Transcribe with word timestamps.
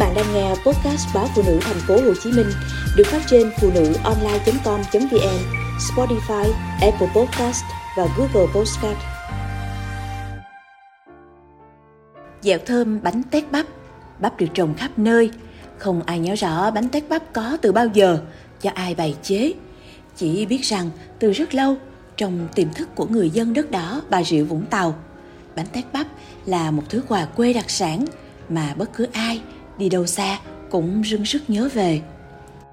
bạn 0.00 0.14
đang 0.14 0.34
nghe 0.34 0.48
podcast 0.48 1.14
báo 1.14 1.28
phụ 1.34 1.42
nữ 1.46 1.58
thành 1.60 1.80
phố 1.86 1.94
Hồ 1.94 2.14
Chí 2.22 2.32
Minh 2.32 2.46
được 2.96 3.06
phát 3.06 3.22
trên 3.26 3.50
phụ 3.60 3.70
nữ 3.74 3.94
online.com.vn, 4.04 5.38
Spotify, 5.78 6.52
Apple 6.80 7.08
Podcast 7.14 7.64
và 7.96 8.06
Google 8.16 8.52
Podcast. 8.54 8.98
Dạo 12.42 12.58
thơm 12.66 13.02
bánh 13.02 13.22
tét 13.22 13.52
bắp, 13.52 13.66
bắp 14.20 14.38
được 14.38 14.46
trồng 14.54 14.74
khắp 14.74 14.90
nơi. 14.96 15.30
Không 15.78 16.02
ai 16.02 16.18
nhớ 16.18 16.34
rõ 16.34 16.70
bánh 16.70 16.88
tét 16.88 17.08
bắp 17.08 17.32
có 17.32 17.58
từ 17.62 17.72
bao 17.72 17.86
giờ, 17.86 18.18
do 18.62 18.70
ai 18.74 18.94
bày 18.94 19.16
chế. 19.22 19.52
Chỉ 20.16 20.46
biết 20.46 20.62
rằng 20.62 20.90
từ 21.18 21.32
rất 21.32 21.54
lâu, 21.54 21.76
trong 22.16 22.48
tiềm 22.54 22.72
thức 22.72 22.88
của 22.94 23.06
người 23.06 23.30
dân 23.30 23.54
đất 23.54 23.70
đỏ 23.70 24.00
Bà 24.10 24.22
Rịa 24.22 24.42
Vũng 24.42 24.66
Tàu, 24.66 24.94
bánh 25.56 25.66
tét 25.72 25.84
bắp 25.92 26.06
là 26.46 26.70
một 26.70 26.82
thứ 26.88 27.02
quà 27.08 27.24
quê 27.24 27.52
đặc 27.52 27.70
sản 27.70 28.04
mà 28.48 28.74
bất 28.76 28.92
cứ 28.94 29.06
ai 29.12 29.40
đi 29.80 29.88
đâu 29.88 30.06
xa 30.06 30.38
cũng 30.70 31.02
rưng 31.04 31.24
sức 31.24 31.50
nhớ 31.50 31.68
về. 31.74 32.00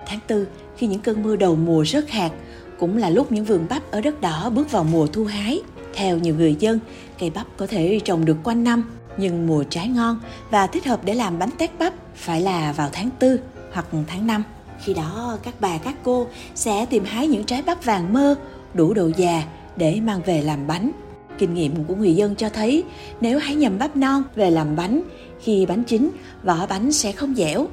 Tháng 0.05 0.20
tư, 0.27 0.47
khi 0.77 0.88
những 0.88 0.99
cơn 0.99 1.23
mưa 1.23 1.35
đầu 1.35 1.55
mùa 1.55 1.85
rớt 1.85 2.09
hạt, 2.09 2.31
cũng 2.80 2.97
là 2.97 3.09
lúc 3.09 3.31
những 3.31 3.45
vườn 3.45 3.66
bắp 3.70 3.91
ở 3.91 4.02
đất 4.02 4.21
đỏ 4.21 4.49
bước 4.49 4.71
vào 4.71 4.83
mùa 4.83 5.07
thu 5.07 5.25
hái. 5.25 5.61
Theo 5.93 6.17
nhiều 6.17 6.35
người 6.35 6.55
dân, 6.59 6.80
cây 7.20 7.30
bắp 7.30 7.47
có 7.57 7.67
thể 7.67 7.99
trồng 8.03 8.25
được 8.25 8.38
quanh 8.43 8.63
năm, 8.63 8.83
nhưng 9.17 9.47
mùa 9.47 9.63
trái 9.63 9.88
ngon 9.88 10.20
và 10.49 10.67
thích 10.67 10.85
hợp 10.85 10.99
để 11.05 11.13
làm 11.13 11.39
bánh 11.39 11.52
tét 11.57 11.80
bắp 11.80 11.93
phải 12.16 12.41
là 12.41 12.71
vào 12.71 12.89
tháng 12.91 13.09
tư 13.19 13.39
hoặc 13.73 13.85
tháng 14.08 14.27
5. 14.27 14.44
Khi 14.83 14.94
đó 14.94 15.38
các 15.44 15.53
bà 15.59 15.77
các 15.77 15.95
cô 16.03 16.27
sẽ 16.55 16.85
tìm 16.85 17.03
hái 17.05 17.27
những 17.27 17.44
trái 17.44 17.61
bắp 17.61 17.85
vàng 17.85 18.13
mơ 18.13 18.35
đủ 18.73 18.94
độ 18.94 19.11
già 19.17 19.44
để 19.75 19.99
mang 20.03 20.21
về 20.25 20.41
làm 20.41 20.67
bánh. 20.67 20.91
Kinh 21.37 21.53
nghiệm 21.53 21.83
của 21.83 21.95
người 21.95 22.15
dân 22.15 22.35
cho 22.35 22.49
thấy 22.49 22.83
nếu 23.21 23.39
hái 23.39 23.55
nhầm 23.55 23.79
bắp 23.79 23.95
non 23.95 24.23
về 24.35 24.51
làm 24.51 24.75
bánh, 24.75 25.01
khi 25.39 25.65
bánh 25.65 25.83
chín, 25.83 26.09
vỏ 26.43 26.65
bánh 26.67 26.91
sẽ 26.91 27.11
không 27.11 27.35
dẻo. 27.35 27.67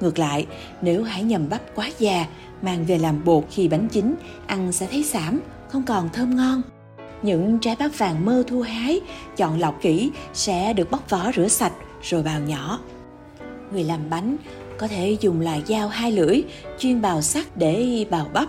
Ngược 0.00 0.18
lại, 0.18 0.46
nếu 0.82 1.02
hái 1.02 1.22
nhầm 1.22 1.48
bắp 1.48 1.60
quá 1.74 1.90
già, 1.98 2.26
mang 2.62 2.84
về 2.84 2.98
làm 2.98 3.24
bột 3.24 3.44
khi 3.50 3.68
bánh 3.68 3.88
chín, 3.88 4.14
ăn 4.46 4.72
sẽ 4.72 4.86
thấy 4.90 5.02
xảm, 5.02 5.40
không 5.68 5.82
còn 5.82 6.08
thơm 6.12 6.36
ngon. 6.36 6.62
Những 7.22 7.58
trái 7.58 7.76
bắp 7.78 7.98
vàng 7.98 8.24
mơ 8.24 8.44
thu 8.46 8.60
hái, 8.60 9.00
chọn 9.36 9.60
lọc 9.60 9.82
kỹ 9.82 10.10
sẽ 10.34 10.72
được 10.72 10.90
bóc 10.90 11.10
vỏ 11.10 11.32
rửa 11.36 11.48
sạch 11.48 11.72
rồi 12.02 12.22
bào 12.22 12.40
nhỏ. 12.40 12.80
Người 13.72 13.84
làm 13.84 14.00
bánh 14.10 14.36
có 14.78 14.88
thể 14.88 15.16
dùng 15.20 15.40
loại 15.40 15.62
dao 15.66 15.88
hai 15.88 16.12
lưỡi 16.12 16.42
chuyên 16.78 17.02
bào 17.02 17.22
sắt 17.22 17.56
để 17.56 18.06
bào 18.10 18.26
bắp 18.32 18.48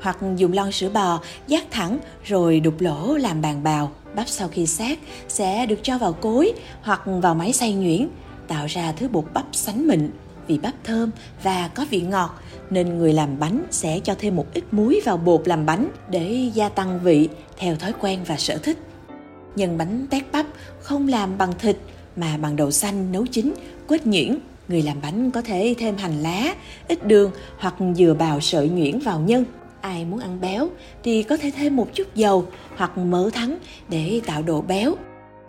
hoặc 0.00 0.18
dùng 0.36 0.52
lon 0.52 0.72
sữa 0.72 0.88
bò 0.88 1.20
dắt 1.46 1.64
thẳng 1.70 1.98
rồi 2.24 2.60
đục 2.60 2.80
lỗ 2.80 3.16
làm 3.16 3.42
bàn 3.42 3.62
bào. 3.62 3.92
Bắp 4.16 4.28
sau 4.28 4.48
khi 4.48 4.66
sát 4.66 4.98
sẽ 5.28 5.66
được 5.66 5.78
cho 5.82 5.98
vào 5.98 6.12
cối 6.12 6.52
hoặc 6.82 7.02
vào 7.06 7.34
máy 7.34 7.52
xay 7.52 7.72
nhuyễn, 7.72 8.08
tạo 8.48 8.66
ra 8.66 8.92
thứ 8.92 9.08
bột 9.08 9.24
bắp 9.34 9.46
sánh 9.52 9.88
mịn. 9.88 10.10
Vì 10.46 10.58
bắp 10.58 10.74
thơm 10.84 11.10
và 11.42 11.68
có 11.74 11.86
vị 11.90 12.00
ngọt 12.00 12.40
nên 12.70 12.98
người 12.98 13.12
làm 13.12 13.38
bánh 13.38 13.64
sẽ 13.70 14.00
cho 14.00 14.14
thêm 14.18 14.36
một 14.36 14.46
ít 14.54 14.64
muối 14.70 15.00
vào 15.04 15.16
bột 15.16 15.48
làm 15.48 15.66
bánh 15.66 15.88
để 16.10 16.50
gia 16.54 16.68
tăng 16.68 17.00
vị 17.02 17.28
theo 17.56 17.76
thói 17.76 17.92
quen 18.00 18.20
và 18.26 18.36
sở 18.36 18.56
thích. 18.56 18.78
Nhân 19.56 19.78
bánh 19.78 20.06
tét 20.10 20.32
bắp 20.32 20.46
không 20.80 21.08
làm 21.08 21.38
bằng 21.38 21.52
thịt 21.58 21.76
mà 22.16 22.36
bằng 22.36 22.56
đậu 22.56 22.70
xanh 22.70 23.12
nấu 23.12 23.26
chín, 23.26 23.54
quết 23.88 24.06
nhuyễn. 24.06 24.38
Người 24.68 24.82
làm 24.82 25.00
bánh 25.02 25.30
có 25.30 25.42
thể 25.42 25.74
thêm 25.78 25.96
hành 25.96 26.22
lá, 26.22 26.54
ít 26.88 27.06
đường 27.06 27.30
hoặc 27.58 27.74
dừa 27.96 28.14
bào 28.18 28.40
sợi 28.40 28.68
nhuyễn 28.68 28.98
vào 28.98 29.20
nhân 29.20 29.44
ai 29.84 30.04
muốn 30.04 30.20
ăn 30.20 30.40
béo 30.40 30.68
thì 31.02 31.22
có 31.22 31.36
thể 31.36 31.50
thêm 31.56 31.76
một 31.76 31.88
chút 31.94 32.14
dầu 32.14 32.46
hoặc 32.76 32.98
mỡ 32.98 33.30
thắng 33.30 33.58
để 33.88 34.20
tạo 34.26 34.42
độ 34.42 34.60
béo. 34.60 34.94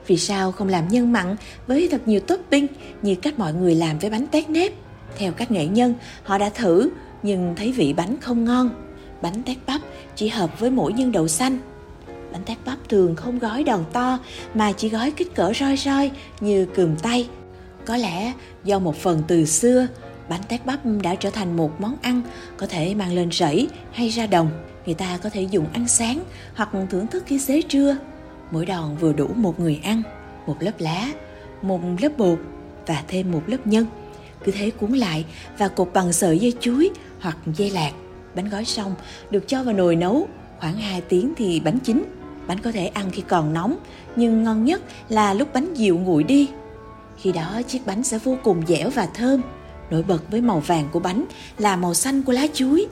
Vì 0.08 0.18
sao 0.18 0.52
không 0.52 0.70
làm 0.70 0.88
nhân 0.88 1.12
mặn 1.12 1.36
với 1.68 1.88
thật 1.92 2.08
nhiều 2.08 2.20
topping 2.20 2.68
như 3.02 3.16
cách 3.16 3.40
mọi 3.40 3.54
người 3.54 3.76
làm 3.76 4.00
với 4.00 4.10
bánh 4.10 4.28
tét 4.28 4.50
nếp? 4.50 4.74
Theo 5.18 5.32
các 5.32 5.52
nghệ 5.52 5.66
nhân, 5.66 5.94
họ 6.24 6.38
đã 6.38 6.50
thử 6.50 6.90
nhưng 7.24 7.54
thấy 7.56 7.72
vị 7.72 7.94
bánh 7.94 8.18
không 8.22 8.46
ngon. 8.46 8.70
Bánh 9.22 9.44
tét 9.44 9.58
bắp 9.68 9.82
chỉ 10.16 10.28
hợp 10.28 10.60
với 10.60 10.72
mỗi 10.72 10.94
nhân 10.94 11.12
đậu 11.12 11.28
xanh. 11.28 11.58
Bánh 12.32 12.44
tét 12.46 12.58
bắp 12.66 12.90
thường 12.90 13.16
không 13.16 13.40
gói 13.40 13.64
đòn 13.64 13.84
to 13.94 14.20
mà 14.54 14.72
chỉ 14.72 14.90
gói 14.90 15.12
kích 15.12 15.36
cỡ 15.36 15.54
roi 15.54 15.78
roi 15.78 16.12
như 16.40 16.66
cườm 16.66 16.96
tay. 16.96 17.30
Có 17.86 17.98
lẽ 17.98 18.34
do 18.64 18.80
một 18.80 18.96
phần 18.96 19.24
từ 19.28 19.46
xưa 19.46 19.88
bánh 20.30 20.42
tét 20.48 20.66
bắp 20.66 20.80
đã 21.04 21.16
trở 21.16 21.30
thành 21.30 21.58
một 21.58 21.82
món 21.82 21.96
ăn 22.02 22.22
có 22.58 22.68
thể 22.68 22.96
mang 22.96 23.14
lên 23.14 23.32
rẫy 23.32 23.70
hay 23.92 24.10
ra 24.10 24.28
đồng. 24.28 24.50
Người 24.86 24.96
ta 24.96 25.18
có 25.24 25.30
thể 25.30 25.42
dùng 25.42 25.66
ăn 25.74 25.88
sáng 25.88 26.20
hoặc 26.56 26.70
thưởng 26.90 27.08
thức 27.08 27.24
khi 27.28 27.40
xế 27.40 27.62
trưa. 27.62 27.98
Mỗi 28.52 28.66
đòn 28.66 28.98
vừa 28.98 29.14
đủ 29.14 29.28
một 29.36 29.60
người 29.60 29.80
ăn, 29.84 30.02
một 30.48 30.56
lớp 30.60 30.72
lá, 30.80 31.08
một 31.62 31.80
lớp 32.02 32.18
bột 32.18 32.40
và 32.88 33.04
thêm 33.08 33.32
một 33.32 33.44
lớp 33.48 33.68
nhân. 33.68 33.86
Cứ 34.44 34.52
thế 34.52 34.70
cuốn 34.70 34.92
lại 34.92 35.26
và 35.58 35.68
cột 35.68 35.90
bằng 35.94 36.14
sợi 36.14 36.40
dây 36.40 36.54
chuối 36.60 36.90
hoặc 37.20 37.38
dây 37.46 37.70
lạc. 37.70 37.92
Bánh 38.36 38.50
gói 38.50 38.66
xong 38.66 38.96
được 39.30 39.48
cho 39.48 39.64
vào 39.64 39.74
nồi 39.74 39.96
nấu, 39.96 40.28
khoảng 40.60 40.78
2 40.78 41.02
tiếng 41.02 41.34
thì 41.38 41.60
bánh 41.60 41.80
chín. 41.80 42.04
Bánh 42.48 42.60
có 42.60 42.72
thể 42.72 42.88
ăn 42.88 43.10
khi 43.12 43.24
còn 43.28 43.54
nóng, 43.54 43.78
nhưng 44.16 44.44
ngon 44.44 44.66
nhất 44.66 44.82
là 45.10 45.34
lúc 45.34 45.54
bánh 45.54 45.74
dịu 45.74 45.98
nguội 45.98 46.24
đi. 46.24 46.50
Khi 47.18 47.32
đó 47.32 47.62
chiếc 47.68 47.86
bánh 47.86 48.04
sẽ 48.04 48.18
vô 48.18 48.38
cùng 48.44 48.64
dẻo 48.68 48.90
và 48.90 49.06
thơm. 49.14 49.42
Nổi 49.90 50.04
bật 50.04 50.32
với 50.32 50.42
màu 50.42 50.60
vàng 50.60 50.90
của 50.92 51.00
bánh 51.00 51.26
là 51.58 51.76
màu 51.76 51.94
xanh 51.94 52.24
của 52.24 52.32
lá 52.32 52.48
chuối. 52.54 52.88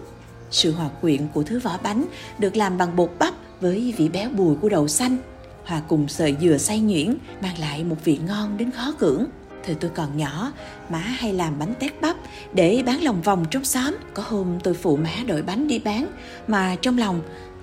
Sự 0.51 0.71
hòa 0.71 0.89
quyện 1.01 1.27
của 1.33 1.43
thứ 1.43 1.59
vỏ 1.59 1.77
bánh 1.83 2.05
được 2.39 2.55
làm 2.55 2.77
bằng 2.77 2.95
bột 2.95 3.11
bắp 3.19 3.33
với 3.61 3.93
vị 3.97 4.09
béo 4.09 4.29
bùi 4.29 4.55
của 4.55 4.69
đậu 4.69 4.87
xanh, 4.87 5.17
hòa 5.65 5.81
cùng 5.87 6.07
sợi 6.07 6.35
dừa 6.41 6.57
xay 6.57 6.79
nhuyễn 6.79 7.17
mang 7.41 7.59
lại 7.59 7.83
một 7.83 7.95
vị 8.03 8.19
ngon 8.27 8.57
đến 8.57 8.71
khó 8.71 8.91
cưỡng. 8.99 9.25
Thời 9.65 9.75
tôi 9.75 9.91
còn 9.95 10.17
nhỏ, 10.17 10.51
má 10.89 10.97
hay 10.97 11.33
làm 11.33 11.59
bánh 11.59 11.73
tét 11.79 12.01
bắp 12.01 12.15
để 12.53 12.83
bán 12.85 13.03
lòng 13.03 13.21
vòng 13.21 13.45
trong 13.51 13.65
xóm. 13.65 13.95
Có 14.13 14.23
hôm 14.27 14.59
tôi 14.63 14.73
phụ 14.73 14.97
má 14.97 15.11
đội 15.27 15.41
bánh 15.41 15.67
đi 15.67 15.79
bán 15.79 16.07
mà 16.47 16.75
trong 16.81 16.97
lòng 16.97 17.21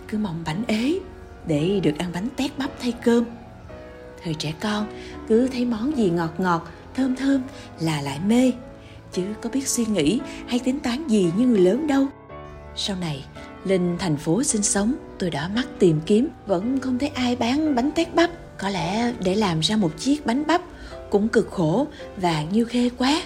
cứ 0.09 0.19
mong 0.19 0.43
bánh 0.47 0.65
ế 0.67 0.99
để 1.47 1.81
được 1.83 1.99
ăn 1.99 2.11
bánh 2.13 2.29
tét 2.37 2.59
bắp 2.59 2.71
thay 2.81 2.93
cơm. 3.05 3.25
Thời 4.25 4.35
trẻ 4.35 4.53
con 4.61 4.87
cứ 5.29 5.49
thấy 5.49 5.65
món 5.65 5.97
gì 5.97 6.11
ngọt 6.11 6.35
ngọt, 6.39 6.69
thơm 6.95 7.17
thơm 7.17 7.43
là 7.81 8.01
lại 8.01 8.19
mê 8.27 8.53
chứ 9.13 9.23
có 9.43 9.51
biết 9.51 9.69
suy 9.69 9.85
nghĩ 9.87 10.21
hay 10.47 10.59
tính 10.59 10.81
toán 10.81 11.09
gì 11.09 11.31
như 11.37 11.47
người 11.47 11.61
lớn 11.61 11.87
đâu. 11.87 12.07
Sau 12.77 12.97
này, 12.97 13.25
lên 13.65 13.97
thành 13.99 14.17
phố 14.17 14.43
sinh 14.43 14.63
sống, 14.63 14.95
tôi 15.19 15.31
đã 15.31 15.51
mắt 15.55 15.69
tìm 15.79 16.01
kiếm, 16.07 16.29
vẫn 16.47 16.81
không 16.81 16.99
thấy 16.99 17.09
ai 17.09 17.37
bán 17.37 17.75
bánh 17.75 17.91
tét 17.93 18.15
bắp. 18.15 18.31
Có 18.59 18.69
lẽ 18.69 19.13
để 19.25 19.35
làm 19.35 19.61
ra 19.61 19.77
một 19.77 19.91
chiếc 19.99 20.27
bánh 20.27 20.47
bắp 20.47 20.63
cũng 21.11 21.29
cực 21.29 21.51
khổ 21.51 21.87
và 22.17 22.45
nhiêu 22.53 22.67
khê 22.67 22.91
quá. 22.99 23.23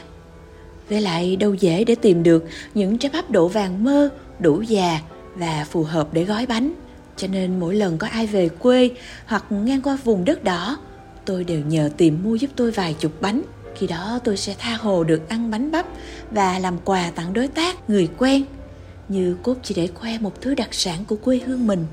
Với 0.89 1.01
lại 1.01 1.37
đâu 1.37 1.55
dễ 1.55 1.85
để 1.85 1.95
tìm 1.95 2.23
được 2.23 2.45
những 2.75 2.99
trái 2.99 3.11
bắp 3.13 3.31
độ 3.31 3.49
vàng 3.49 3.85
mơ, 3.85 4.09
đủ 4.39 4.63
già 4.63 5.01
và 5.35 5.67
phù 5.71 5.83
hợp 5.83 6.09
để 6.13 6.25
gói 6.25 6.47
bánh. 6.47 6.73
Cho 7.17 7.27
nên 7.27 7.61
mỗi 7.61 7.75
lần 7.75 7.99
có 7.99 8.07
ai 8.07 8.27
về 8.27 8.49
quê 8.49 8.91
hoặc 9.27 9.53
ngang 9.53 9.83
qua 9.83 9.99
vùng 10.05 10.25
đất 10.25 10.45
đỏ, 10.45 10.79
tôi 11.25 11.45
đều 11.45 11.61
nhờ 11.61 11.91
tìm 11.97 12.19
mua 12.25 12.35
giúp 12.35 12.51
tôi 12.57 12.71
vài 12.71 12.95
chục 12.99 13.13
bánh 13.21 13.43
khi 13.75 13.87
đó 13.87 14.19
tôi 14.25 14.37
sẽ 14.37 14.55
tha 14.59 14.77
hồ 14.77 15.05
được 15.05 15.29
ăn 15.29 15.51
bánh 15.51 15.71
bắp 15.71 15.87
và 16.31 16.59
làm 16.59 16.79
quà 16.85 17.11
tặng 17.15 17.33
đối 17.33 17.49
tác, 17.49 17.91
người 17.91 18.09
quen. 18.19 18.45
Như 19.09 19.37
cốt 19.43 19.57
chỉ 19.63 19.75
để 19.75 19.89
khoe 19.95 20.19
một 20.19 20.41
thứ 20.41 20.55
đặc 20.55 20.75
sản 20.75 21.05
của 21.05 21.17
quê 21.17 21.41
hương 21.47 21.67
mình. 21.67 21.87